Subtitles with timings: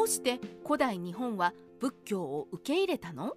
[0.00, 3.34] どうして古代日本は仏教を受け入れたの？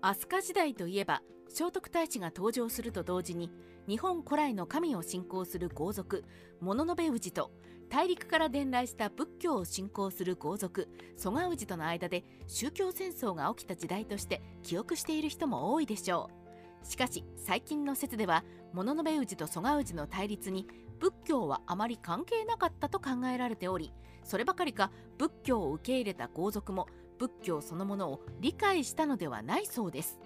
[0.00, 3.48] 飛鳥時代といえば聖徳太子が登場すると同時に
[3.86, 6.24] 日本古来の神を信仰する豪族
[6.60, 7.52] 物部氏と
[7.90, 16.39] 大陸から伝来した仏教を信仰する豪族蘇我氏との間で宗教戦争が起きた時代として記憶している人も多いでしょう。
[16.82, 20.66] しかし最近の説では物の部氏と蘇我氏の対立に
[20.98, 23.92] 仏教はあまり関係なかったと考えられており
[24.24, 26.86] そればかりか仏教を受け入れた豪族も
[27.18, 30.18] 仏教そのものを理解したのではないそうです。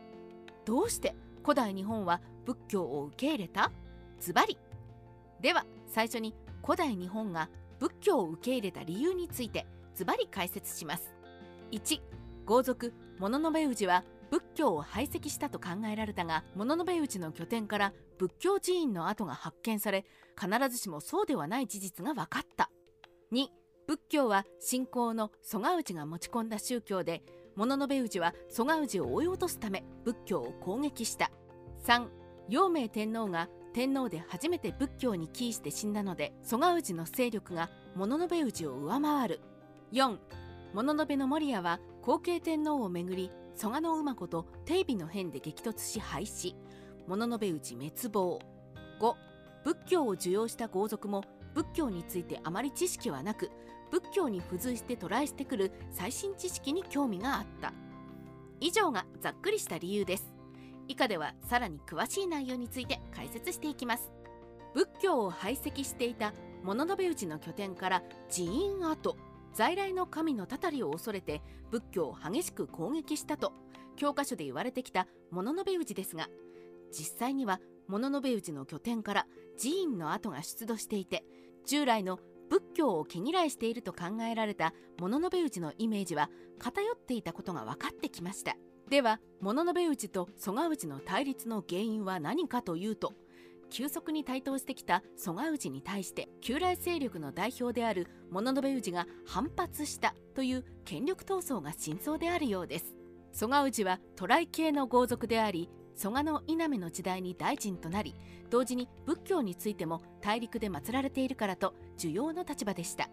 [0.65, 3.73] どうして古代日本は仏教を受け入れた？
[4.21, 4.57] ズバリ。
[5.41, 6.35] では最初に
[6.65, 11.15] 古代日本が仏教を受け入れた理由についてズバリ解説します。
[11.73, 12.01] 1
[12.47, 20.05] 豪族物部氏は仏教を排斥したと考えられたが物部氏の拠点から仏教寺院の跡が発見され
[20.37, 22.69] 必ずしもそうではない事実が分かった。
[23.33, 23.47] 2
[23.87, 27.23] 仏教は信仰の蘇我氏が持ち込んだ宗教で
[27.55, 31.31] 物部氏は蘇我氏を追い落とすため仏教を攻撃した。
[31.87, 32.09] 3
[32.49, 39.41] 陽明天皇が天皇で初めて仏教に帰依して死んだので蘇我氏の勢力が物部氏を上回る。
[39.93, 40.19] 4
[40.73, 46.55] 物部の守屋は後継天皇をめぐり蘇我の馬子と定備の変で激突し廃止。
[47.07, 48.41] 物の部氏滅亡。
[49.01, 49.15] 5
[49.65, 51.25] 仏教を受容した豪族も
[51.55, 53.51] 仏教についてあまり知識はなく
[53.91, 57.73] 仏教に付随して渡来してくる最新知識に興味があった。
[58.61, 60.35] 以上がざっくりした理由です。
[60.89, 64.11] 以下ではさらに詳しい内容について解説していきます。
[64.75, 66.33] 仏教を排斥していた
[66.65, 68.03] 物の部内の拠点から
[68.35, 69.17] 寺院跡。
[69.55, 73.53] 在来の神のたたりを恐れて仏教を激しく攻撃したと
[73.97, 76.29] 教科書で言われてきた物の部内ですが
[76.91, 79.27] 実際には物の部内の拠点から
[79.61, 81.25] 寺院の跡が出土していて
[81.67, 82.19] 従来の
[82.51, 88.55] 仏教を毛嫌いしていると考えられた物の部内のイメージは偏っていたことが分かってきました。
[88.89, 93.15] では物の部内と蘇我内の対立の原因は何かというと
[93.75, 102.95] 急速に台頭してきた蘇我内に対して旧来勢力の代表である物部内が反発したという権力闘争が真相であるようです。
[103.33, 108.15] 蘇我内は渡来系の豪族であり蘇我の稲目の時代に大臣となり
[108.49, 113.11] 同時に仏教についても大陸で祀られているからと重要の立場でした。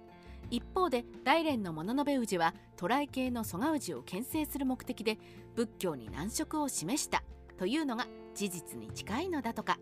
[0.51, 5.17] 一方で大連の物部氏は渡来系の蘇我氏を牽制する目的で
[5.55, 7.23] 仏教に難色を示した
[7.57, 8.05] というのが
[8.35, 9.79] 事実に近いのだとか。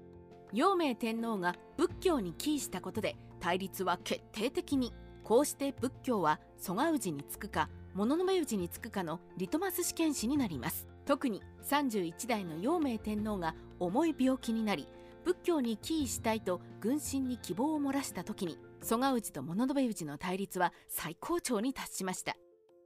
[0.52, 4.94] 陽明天皇が仏教に帰依したことで対立は決定的に
[5.24, 10.88] こうして仏教は蘇我氏につくか物部氏につくかのリトマス試験紙になります。
[11.06, 14.88] 特に31代の陽明天皇が重い病気になり
[15.26, 22.36] 仏教に帰依したいと軍神に希望を漏らした時に蘇我氏と物部氏の対立は最高潮に達しました。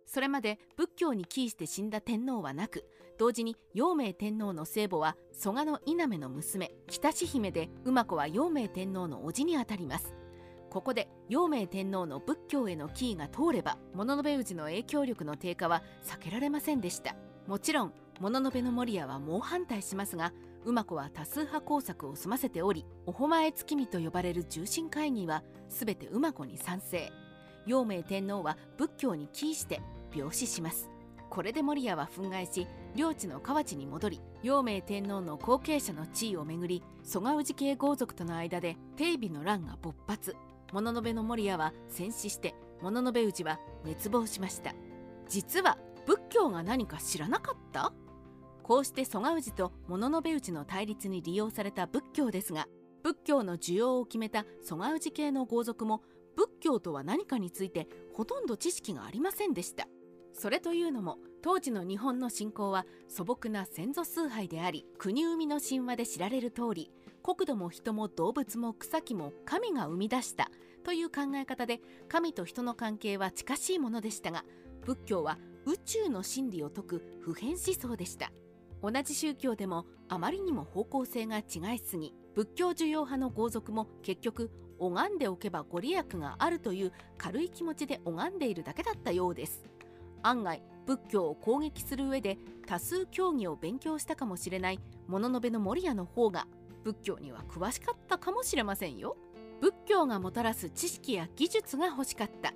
[0.06, 2.85] それまで仏教に帰依して死んだ天皇はなく
[3.23, 10.13] 同時に陽明天皇の聖母は蘇我の稲目の娘北志姫で馬子は陽明天皇の叔父にあたります。
[10.69, 17.16] ここで陽明天皇の仏教への帰依が通れば物部氏の影響力の低下は避けられませんでした。
[17.47, 20.34] もちろん物部の守屋は猛反対しますが
[20.66, 27.09] 馬子は多数派工作を済ませておりおほまえ月見と呼ばれる重臣会議は全て馬子に賛成。
[27.67, 29.81] 陽明天皇は仏教に帰依して
[30.13, 30.90] 病死します。
[31.34, 40.36] これで守屋は憤慨し領地の河内に戻り陽明天皇の後継者の地位をめぐり蘇我氏系豪族との間で定備の乱が勃発。
[40.72, 44.76] 物部の守屋は戦死して物部氏は滅亡しました。
[45.28, 47.92] 実は仏教が何か知らなかった？
[48.62, 52.68] こうして蘇我氏と物部氏の対立に利用された仏教ですが
[53.02, 56.04] 仏教の需要を決めた蘇我氏系の豪族も
[56.36, 59.88] 仏教とは何かについてほとんど知識がありませんでした。
[60.34, 70.50] それというのも当時の日本の信仰は素朴な先祖崇拝であり国生みの神話で知られる通り国土も人も動物も草木も神が生み出した
[70.84, 74.44] という考え方で神と人の関係は近しいものでしたが
[74.82, 78.32] 仏教は宇宙の真理を説く普遍思想でした。
[78.82, 89.64] 同じ宗教でもあまりにも方向性が違いすぎ仏教需要派の豪族も結局拝んでおけばご利益があるという軽い気持ちで拝んでいるだけだったようです。
[90.23, 96.47] 案外仏教を攻撃する上で多数教義を勉強したかもしれない物の部の守屋の方が
[96.84, 99.16] 仏教には詳しかったかもしれませんよ。
[99.61, 102.53] 仏教がもたらす知識や技術が欲しかった。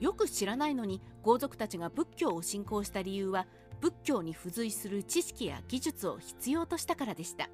[0.00, 3.46] よく知らないのに豪族たちが仏教を信仰した理由は
[3.80, 7.48] 仏教に付随する知識や技術を必要としたからでした。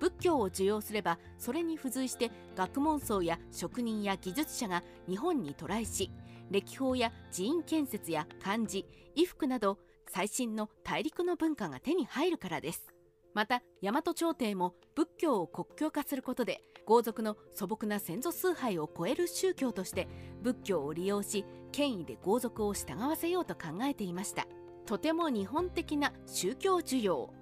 [0.00, 6.10] 仏教を受容すればそれに付随して学問層や職人や技術者が日本に渡来し
[6.52, 8.84] 歴法や寺院建設や漢字
[9.14, 12.92] 衣服など最新の大陸の文化が手に入るからです。
[13.34, 20.06] また大和朝廷も仏教を国教化することで豪族の素朴な先祖崇拝を超える宗教として
[20.42, 24.46] 仏教を利用し権威で豪族を従わせようと考えていました。
[24.84, 27.32] とても日本的な宗教需要。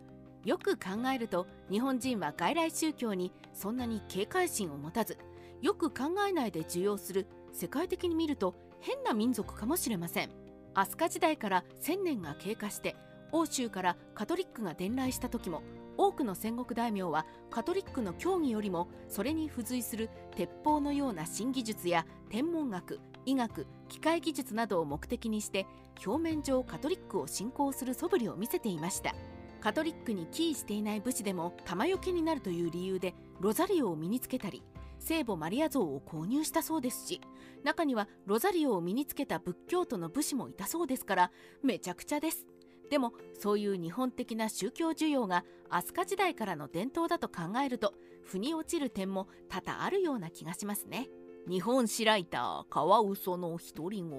[0.45, 5.19] よく考えると日本人は外来宗教にそんなに警戒心を持たず
[5.61, 10.31] よく考えないで受容する世界的に見ると変な民族かもしれません。
[10.75, 12.97] 飛鳥時代から1000年が経過して
[13.33, 15.63] 欧州からカトリックが伝来した時も
[15.97, 25.67] 多くの戦国大名はカトリックの教義よりもそれに付随する鉄砲のような新技術や天文学医学機械技術などを目的にして
[26.05, 29.15] 表面上カトリックを信仰する素振りを見せていました。
[29.61, 34.63] カトリックに帰依していない武士でも玉よけになるという理由でロザリオを身につけたり
[35.01, 37.21] 聖母マリア像を購入したそうですし
[37.65, 41.33] 中にはロザリオを身につけた仏教徒の武士もいたそうですから
[41.63, 42.47] めちゃくちゃです。
[42.91, 47.95] でもそういう日本的な宗教需要が飛鳥時代からの伝統だと考えると
[48.25, 51.09] 腑に落ちる点も多々あるような気がしますね。
[51.49, 54.11] 日本史ライターカワウソの独り言。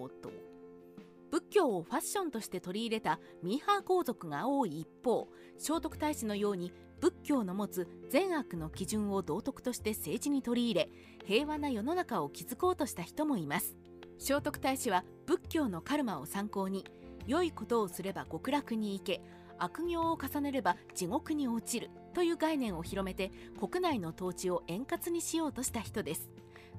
[1.32, 10.90] 仏教をファッションとして取り入れたミーハー皇族が多い一方聖徳太子のように仏教の持つ善悪の基準を道徳として政治に取り入れ
[11.26, 13.76] 平和な世の中を築こうとした人もいます。
[14.20, 16.86] 聖徳太子は仏教のカルマを参考に
[17.26, 19.22] 良いことをすれば極楽に行け
[19.58, 26.30] 悪行を重ねれば地獄に落ちるという概念を広めて国内の統治を円滑にしようとした人です。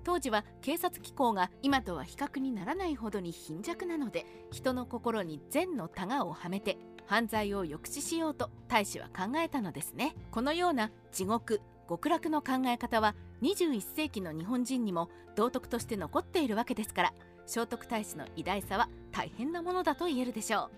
[0.05, 6.77] 当時は警察機構が今とは比較にならないほどに貧弱なので人の心に善のタガをはめて
[7.07, 10.15] 犯罪を抑止しようと大使は考えたのですね。
[10.31, 17.13] このような地獄極楽の考え方は21世紀の日本人にも道徳として残っているわけですから
[17.47, 20.71] 聖徳太子の偉大さは大変なものだと言えるでしょ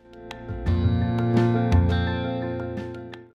[0.50, 0.54] う。